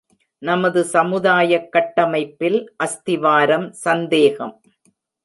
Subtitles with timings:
[0.37, 4.61] நமது சமுதாயக் கட்டமைப்பில் அஸ்திவாரம் சந்தேகம்.